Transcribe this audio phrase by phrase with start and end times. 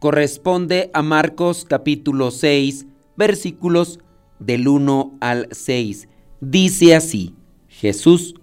[0.00, 2.86] corresponde a Marcos capítulo 6,
[3.16, 4.00] versículos
[4.38, 6.08] del 1 al 6.
[6.40, 7.34] Dice así,
[7.68, 8.34] Jesús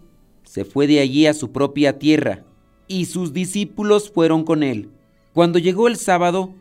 [0.44, 2.46] se fue de allí a su propia tierra
[2.88, 4.92] y sus discípulos fueron con él.
[5.34, 6.54] Cuando llegó el sábado,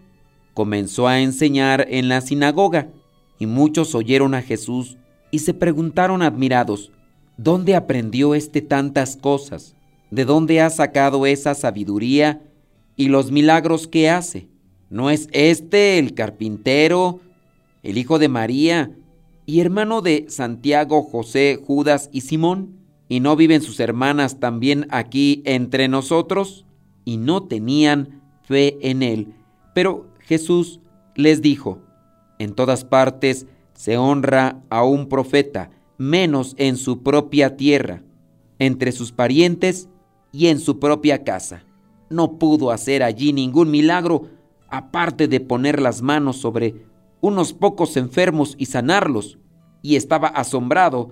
[0.55, 2.89] comenzó a enseñar en la sinagoga
[3.39, 4.97] y muchos oyeron a Jesús
[5.31, 6.91] y se preguntaron admirados,
[7.37, 9.77] ¿dónde aprendió éste tantas cosas?
[10.11, 12.41] ¿De dónde ha sacado esa sabiduría
[12.97, 14.49] y los milagros que hace?
[14.89, 17.21] ¿No es este el carpintero,
[17.83, 18.93] el hijo de María
[19.45, 22.77] y hermano de Santiago, José, Judas y Simón?
[23.09, 26.67] ¿Y no viven sus hermanas también aquí entre nosotros?
[27.05, 29.35] Y no tenían fe en él.
[29.75, 30.81] Pero Jesús
[31.15, 31.81] les dijo,
[32.39, 38.03] en todas partes se honra a un profeta, menos en su propia tierra,
[38.59, 39.89] entre sus parientes
[40.33, 41.65] y en su propia casa.
[42.09, 44.36] No pudo hacer allí ningún milagro
[44.69, 46.87] aparte de poner las manos sobre
[47.21, 49.39] unos pocos enfermos y sanarlos,
[49.83, 51.11] y estaba asombrado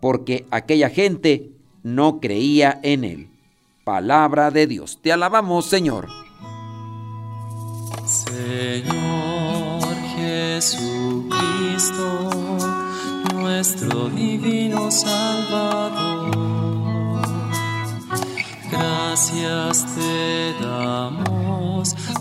[0.00, 3.30] porque aquella gente no creía en él.
[3.84, 6.08] Palabra de Dios, te alabamos Señor.
[8.04, 11.30] Señor Jesucristo,
[13.34, 16.30] nuestro divino Salvador,
[18.70, 21.95] gracias te damos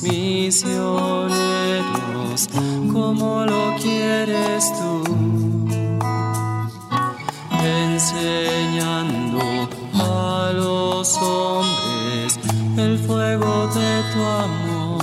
[0.00, 1.32] misioneros
[2.92, 5.02] como lo quieres tú,
[7.64, 9.40] enseñando
[9.94, 12.38] a los hombres
[12.78, 15.02] el fuego de tu amor.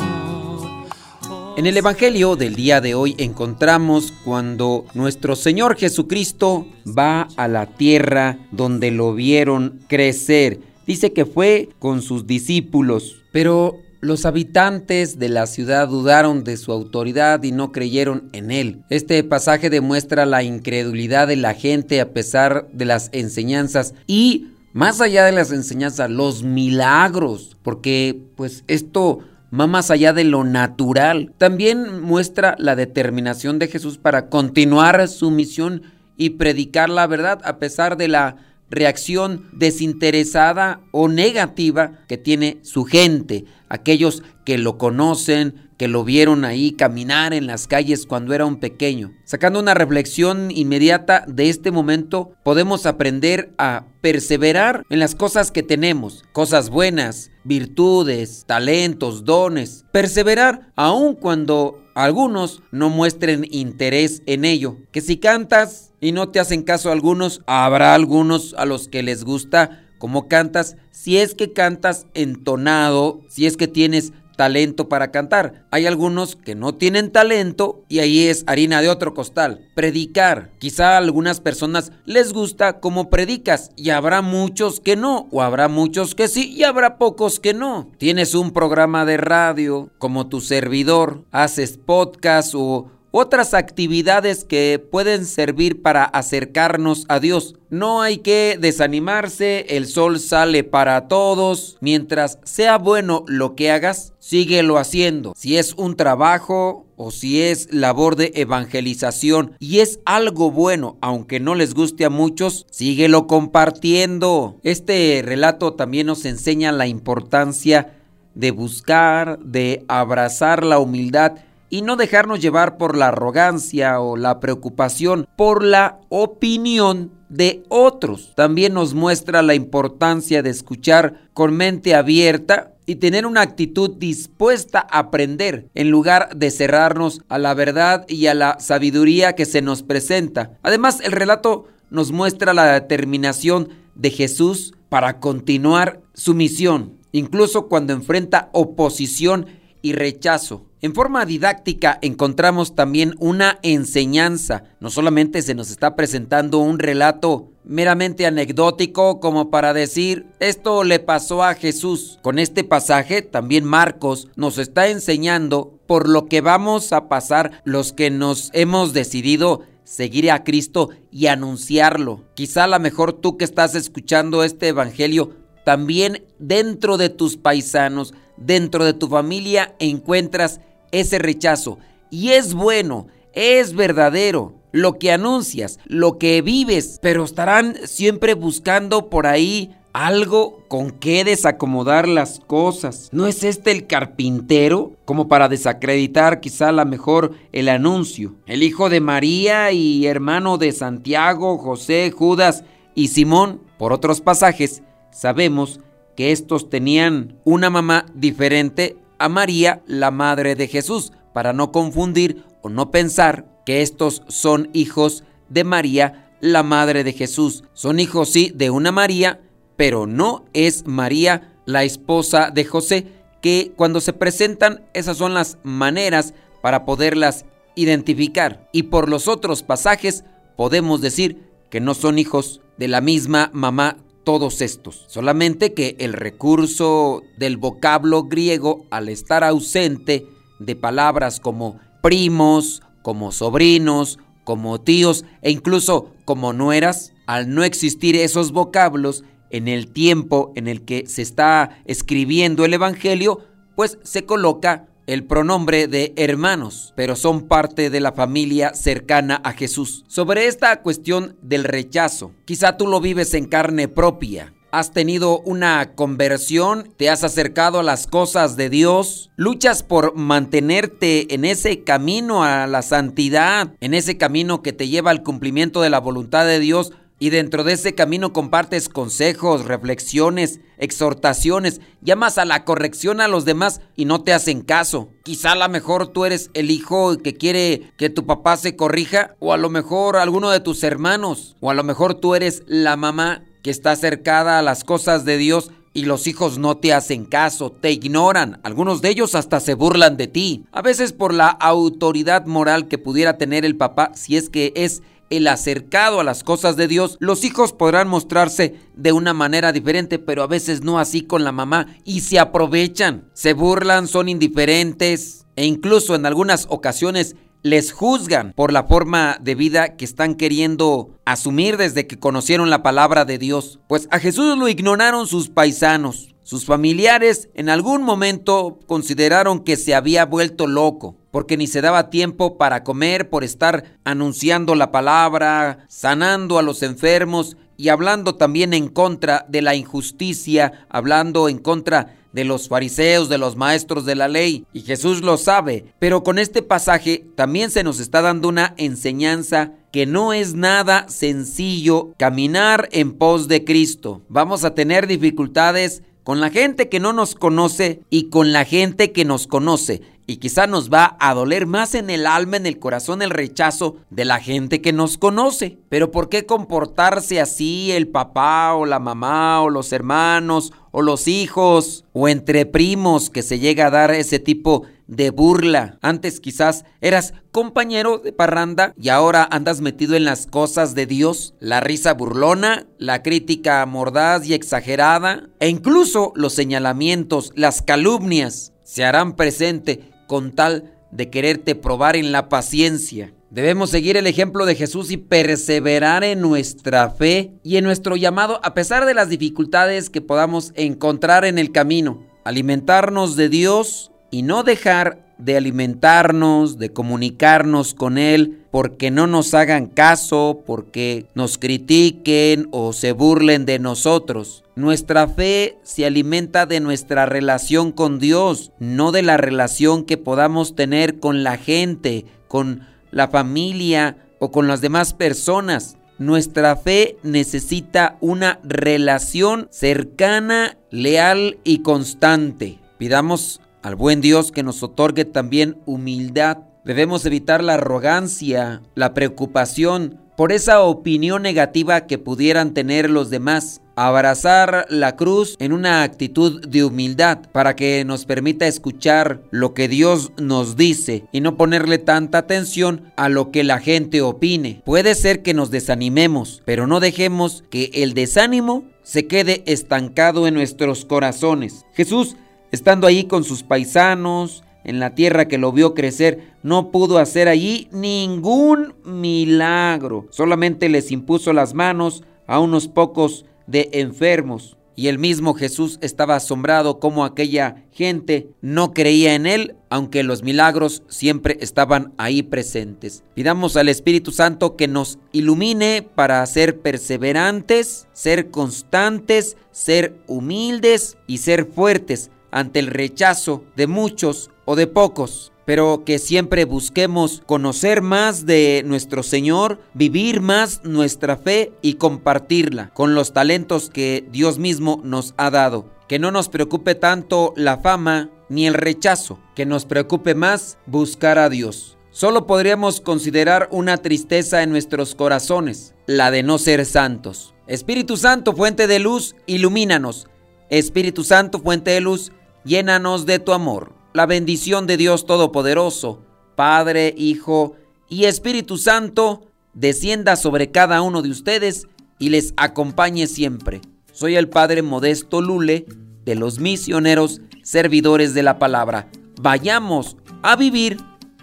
[1.57, 7.66] En el Evangelio del día de hoy encontramos cuando nuestro Señor Jesucristo va a la
[7.66, 10.61] tierra donde lo vieron crecer.
[10.88, 16.72] Dice que fue con sus discípulos, pero los habitantes de la ciudad dudaron de su
[16.72, 18.84] autoridad y no creyeron en él.
[18.90, 25.02] Este pasaje demuestra la incredulidad de la gente a pesar de las enseñanzas y más
[25.02, 29.20] allá de las enseñanzas, los milagros, porque pues esto
[29.58, 31.34] va más allá de lo natural.
[31.38, 35.82] También muestra la determinación de Jesús para continuar su misión
[36.18, 38.36] y predicar la verdad a pesar de la
[38.69, 46.44] reacción desinteresada o negativa que tiene su gente, aquellos que lo conocen, que lo vieron
[46.44, 49.13] ahí caminar en las calles cuando era un pequeño.
[49.24, 55.63] Sacando una reflexión inmediata de este momento, podemos aprender a perseverar en las cosas que
[55.63, 59.85] tenemos, cosas buenas, virtudes, talentos, dones.
[59.94, 64.78] Perseverar aun cuando algunos no muestren interés en ello.
[64.92, 69.24] Que si cantas y no te hacen caso algunos, habrá algunos a los que les
[69.24, 75.66] gusta cómo cantas, si es que cantas entonado, si es que tienes talento para cantar.
[75.70, 79.68] Hay algunos que no tienen talento y ahí es harina de otro costal.
[79.76, 80.50] Predicar.
[80.60, 85.68] Quizá a algunas personas les gusta cómo predicas y habrá muchos que no, o habrá
[85.68, 87.92] muchos que sí y habrá pocos que no.
[87.98, 95.26] Tienes un programa de radio como tu servidor, haces podcast o otras actividades que pueden
[95.26, 97.56] servir para acercarnos a Dios.
[97.70, 101.78] No hay que desanimarse, el sol sale para todos.
[101.82, 105.34] Mientras sea bueno lo que hagas, síguelo haciendo.
[105.35, 111.40] Si es un trabajo o si es labor de evangelización y es algo bueno, aunque
[111.40, 114.58] no les guste a muchos, síguelo compartiendo.
[114.64, 117.96] Este relato también nos enseña la importancia
[118.35, 121.34] de buscar, de abrazar la humildad
[121.70, 128.34] y no dejarnos llevar por la arrogancia o la preocupación por la opinión de otros.
[128.36, 134.80] También nos muestra la importancia de escuchar con mente abierta y tener una actitud dispuesta
[134.80, 139.62] a aprender en lugar de cerrarnos a la verdad y a la sabiduría que se
[139.62, 140.58] nos presenta.
[140.64, 147.94] Además, el relato nos muestra la determinación de Jesús para continuar su misión, incluso cuando
[147.94, 149.46] enfrenta oposición
[149.84, 150.66] y rechazo.
[150.81, 154.64] En forma didáctica encontramos también una enseñanza.
[154.79, 160.99] No solamente se nos está presentando un relato meramente anecdótico como para decir esto le
[160.99, 162.17] pasó a Jesús.
[162.22, 167.91] Con este pasaje también Marcos nos está enseñando por lo que vamos a pasar los
[167.91, 172.23] que nos hemos decidido seguir a Cristo y anunciarlo.
[172.35, 175.34] Quizá a lo mejor tú que estás escuchando este evangelio
[175.66, 180.61] también dentro de tus paisanos, dentro de tu familia encuentras
[180.91, 181.80] ese rechazo.
[182.09, 189.09] Y es bueno, es verdadero lo que anuncias, lo que vives, pero estarán siempre buscando
[189.09, 193.09] por ahí algo con que desacomodar las cosas.
[193.12, 194.94] ¿No es este el carpintero?
[195.06, 198.35] Como para desacreditar quizá la mejor el anuncio.
[198.46, 202.64] El hijo de María y hermano de Santiago, José, Judas
[202.94, 203.62] y Simón.
[203.78, 205.80] Por otros pasajes, sabemos
[206.16, 212.44] que estos tenían una mamá diferente a María, la madre de Jesús, para no confundir
[212.62, 217.64] o no pensar que estos son hijos de María, la madre de Jesús.
[217.74, 219.42] Son hijos, sí, de una María,
[219.76, 223.08] pero no es María, la esposa de José,
[223.42, 227.46] que cuando se presentan, esas son las maneras para poderlas
[227.76, 228.68] identificar.
[228.74, 230.24] Y por los otros pasajes
[230.58, 235.06] podemos decir que no son hijos de la misma mamá todos estos.
[235.08, 240.28] Solamente que el recurso del vocablo griego, al estar ausente
[240.60, 248.16] de palabras como primos, como sobrinos, como tíos e incluso como nueras, al no existir
[248.16, 253.42] esos vocablos en el tiempo en el que se está escribiendo el Evangelio,
[253.76, 259.53] pues se coloca el pronombre de hermanos, pero son parte de la familia cercana a
[259.53, 260.03] Jesús.
[260.08, 264.53] Sobre esta cuestión del rechazo, quizá tú lo vives en carne propia.
[264.72, 266.94] ¿Has tenido una conversión?
[266.96, 269.32] ¿Te has acercado a las cosas de Dios?
[269.36, 273.74] ¿Luchas por mantenerte en ese camino a la santidad?
[273.79, 276.94] ¿En ese camino que te lleva al cumplimiento de la voluntad de Dios?
[277.20, 283.44] Y dentro de ese camino compartes consejos, reflexiones, exhortaciones, llamas a la corrección a los
[283.44, 285.10] demás y no te hacen caso.
[285.24, 289.36] Quizá a lo mejor tú eres el hijo que quiere que tu papá se corrija,
[289.39, 292.96] o a lo mejor alguno de tus hermanos, o a lo mejor tú eres la
[292.96, 297.25] mamá que está acercada a las cosas de Dios y los hijos no te hacen
[297.25, 301.50] caso, te ignoran, algunos de ellos hasta se burlan de ti, a veces por la
[301.50, 306.43] autoridad moral que pudiera tener el papá si es que es el acercado a las
[306.43, 311.00] cosas de Dios, los hijos podrán mostrarse de una manera diferente, pero a veces no
[311.00, 316.65] así con la mamá y se aprovechan, se burlan, son indiferentes e incluso en algunas
[316.70, 322.70] ocasiones les juzgan por la forma de vida que están queriendo asumir desde que conocieron
[322.70, 323.79] la palabra de Dios.
[323.88, 326.36] Pues a Jesús lo ignoraron sus paisanos.
[326.43, 332.10] Sus familiares en algún momento consideraron que se había vuelto loco porque ni se daba
[332.10, 338.74] tiempo para comer por estar anunciando la palabra, sanando a los enfermos y hablando también
[338.74, 344.15] en contra de la injusticia, hablando en contra de los fariseos, de los maestros de
[344.15, 344.65] la ley.
[344.74, 349.74] Y Jesús lo sabe, pero con este pasaje también se nos está dando una enseñanza
[349.92, 354.22] que no es nada sencillo caminar en pos de Cristo.
[354.30, 359.12] Vamos a tener dificultades con la gente que no nos conoce y con la gente
[359.12, 360.04] que nos conoce.
[360.28, 363.96] Y quizá nos va a doler más en el alma, en el corazón, el rechazo
[364.12, 365.80] de la gente que nos conoce.
[365.90, 371.28] Pero ¿por qué comportarse así el papá o la mamá o los hermanos o los
[371.28, 374.99] hijos o entre primos que se llega a dar ese tipo de
[375.32, 375.98] burla?
[376.01, 381.56] Antes quizás eras compañero de parranda y ahora andas metido en las cosas de Dios.
[381.60, 389.04] La risa burlona, la crítica mordaz y exagerada e incluso los señalamientos, las calumnias se
[389.04, 393.34] harán presente con tal de quererte probar en la paciencia.
[393.50, 398.60] Debemos seguir el ejemplo de Jesús y perseverar en nuestra fe y en nuestro llamado
[398.63, 402.28] a pesar de las dificultades que podamos encontrar en el camino.
[402.46, 409.54] Alimentarnos de Dios y no dejar de alimentarnos, de comunicarnos con Él, porque no nos
[409.54, 414.64] hagan caso, porque nos critiquen o se burlen de nosotros.
[414.76, 420.76] Nuestra fe se alimenta de nuestra relación con Dios, no de la relación que podamos
[420.76, 425.98] tener con la gente, con la familia o con las demás personas.
[426.18, 432.80] Nuestra fe necesita una relación cercana, leal y constante.
[432.98, 436.60] Pidamos al buen Dios que nos otorgue también humildad.
[436.86, 443.82] Debemos evitar la arrogancia, la preocupación por esa opinión negativa que pudieran tener los demás.
[443.98, 449.90] Abrazar la cruz en una actitud de humildad para que nos permita escuchar lo que
[449.90, 454.82] Dios nos dice y no ponerle tanta atención a lo que la gente opine.
[454.86, 460.54] Puede ser que nos desanimemos, pero no dejemos que el desánimo se quede estancado en
[460.54, 461.86] nuestros corazones.
[461.94, 462.38] Jesús,
[462.72, 467.48] estando ahí con sus paisanos, en la tierra que lo vio crecer, no pudo hacer
[467.48, 470.28] allí ningún milagro.
[470.32, 474.78] Solamente les impuso las manos a unos pocos de enfermos.
[474.96, 480.44] Y el mismo Jesús estaba asombrado como aquella gente no creía en él, aunque los
[480.44, 483.24] milagros siempre estaban ahí presentes.
[483.34, 491.38] Pidamos al Espíritu Santo que nos ilumine para ser perseverantes, ser constantes, ser humildes y
[491.38, 498.01] ser fuertes ante el rechazo de muchos o de pocos, pero que siempre busquemos conocer
[498.01, 504.58] más de nuestro Señor, vivir más nuestra fe y compartirla con los talentos que Dios
[504.58, 505.86] mismo nos ha dado.
[506.08, 511.38] Que no nos preocupe tanto la fama ni el rechazo, que nos preocupe más buscar
[511.38, 511.98] a Dios.
[512.10, 517.53] Solo podríamos considerar una tristeza en nuestros corazones, la de no ser santos.
[517.68, 520.27] Espíritu Santo, fuente de luz, ilumínanos.
[520.72, 522.32] Espíritu Santo, fuente de luz,
[522.63, 523.94] llénanos de tu amor.
[524.13, 526.24] La bendición de Dios Todopoderoso,
[526.56, 527.75] Padre, Hijo
[528.10, 531.88] y Espíritu Santo, descienda sobre cada uno de ustedes
[532.18, 533.82] y les acompañe siempre.
[534.12, 535.86] Soy el Padre Modesto Lule
[536.25, 539.10] de los misioneros servidores de la palabra.
[539.42, 540.98] Vayamos a vivir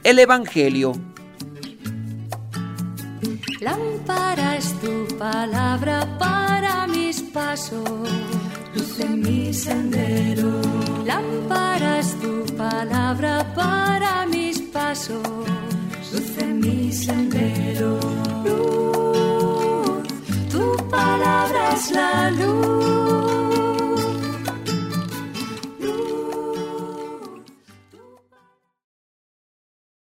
[0.04, 0.92] el Evangelio.
[3.60, 7.88] Lámpara es tu palabra para mis pasos
[8.74, 9.85] luz en mi sendero.
[11.16, 15.22] Lámpara tu palabra para mis pasos,
[16.12, 17.98] luz en mi sendero.
[20.52, 22.65] Tu palabra es la luz